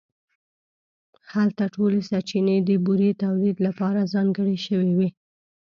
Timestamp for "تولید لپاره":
3.23-4.09